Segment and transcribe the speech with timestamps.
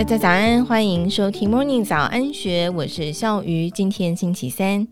[0.00, 3.68] 大家早安，欢迎收听 Morning 早安学，我是笑鱼。
[3.68, 4.88] 今天星期三，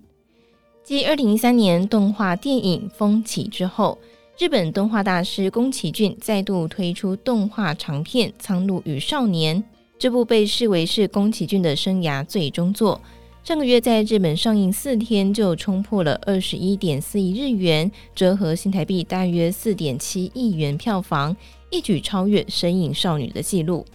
[0.84, 3.98] 继二零一三年动画电影《风起》之后，
[4.38, 9.56] 日本动画大师宫崎骏再度推出动画长片《苍鹭与少年》。
[9.98, 13.00] 这部被视为是宫崎骏的生涯最终作，
[13.42, 21.34] 上个月在日本上映四天就冲破了二十一点四亿日元，折合新台币大约四点七亿元票房，
[21.70, 23.86] 一举超越《神隐少女》的纪录。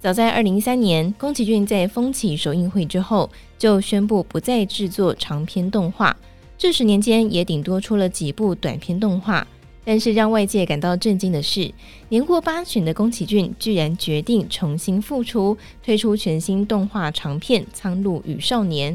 [0.00, 6.16] 早在二零一三年，宫崎骏在风起首映会之后就宣布不再制作长篇动画，
[6.56, 9.44] 这十年间也顶多出了几部短篇动画。
[9.84, 11.72] 但是让外界感到震惊的是，
[12.10, 18.94] 年过八旬的宫崎骏居然决定重新复出，推出全新动画长片《苍鹭与少年》。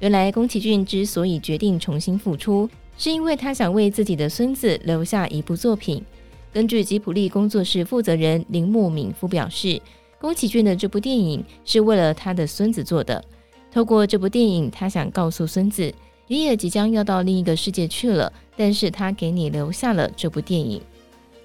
[0.00, 6.04] 原来，宫崎骏之所以决定重新复出，是因为他想为自己的孙子留下一部作品。
[6.52, 9.80] 根据吉卜力工作室负责人铃木敏夫表示。
[10.20, 13.24] 宫崎骏的这部电影是为了他的孙子做的。
[13.70, 15.92] 透过这部电影，他想告诉孙子，
[16.26, 20.80] 爷爷即将要到另一个世界去了，但是他给你留下了这部电影。《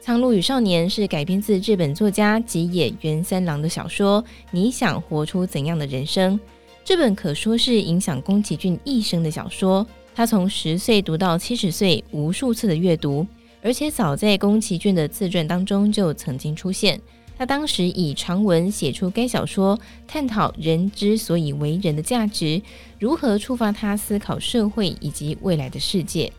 [0.05, 4.23] 苍鹭与少年》是改编自日本作家吉野源三郎的小说。
[4.51, 6.39] 你想活出怎样的人生？
[6.83, 9.85] 这本可说是影响宫崎骏一生的小说。
[10.15, 13.25] 他从十岁读到七十岁，无数次的阅读，
[13.61, 16.99] 而且早在宫崎骏的自传当中就曾经出现。
[17.43, 19.77] 他当时以长文写出该小说，
[20.07, 22.61] 探讨人之所以为人的价值，
[22.97, 26.31] 如何触发他思考社会以及未来的世界。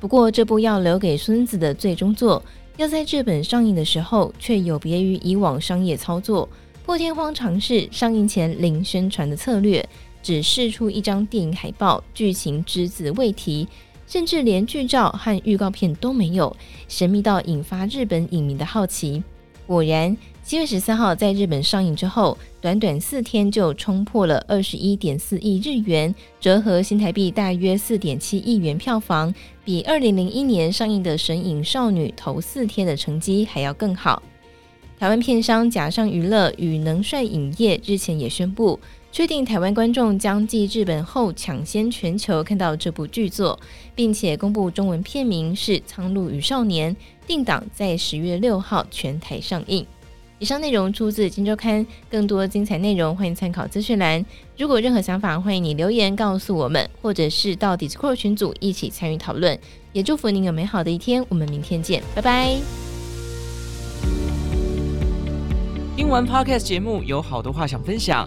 [0.00, 2.42] 不过，这部要留给孙子的最终作，
[2.78, 6.48] 要在日本上映的时候，却有别于以往商业操作，
[6.84, 9.88] 破天荒尝试上映前零宣传的策略，
[10.20, 13.68] 只释出一张电影海报，剧情只字未提，
[14.04, 16.56] 甚至连剧照和预告片都没有，
[16.88, 19.22] 神秘到引发日本影迷的好奇。
[19.70, 20.16] 果然。
[20.42, 29.32] 七月十三号在日本上映之后，短短四天就冲破了二十一点四亿日元，折合新台币大约四点七亿元票房，
[29.64, 34.20] 比二零零一年上映的《神隐少女》头四天的成绩还要更好。
[34.98, 38.80] 台湾片商甲上娱乐与能帅影业日前也宣布，
[39.12, 43.58] 确定台湾观众将继日本后抢先全球看到这部剧作，
[43.94, 46.94] 并且公布中文片名是《苍鹭与少年》，
[47.26, 49.84] 定档在十月六号全台上映。
[50.38, 54.24] 以上内容出自《金周刊》，更多精彩内容欢迎参考资讯栏。
[54.56, 59.58] 如果任何想法，欢迎你留言告诉我们，或者是到 Discord 群组一起参与讨论。
[59.92, 62.56] 也祝福您有美好的一天，我们明天见，拜拜。
[65.96, 68.26] 听完 Podcast 节目，有好多话想分享，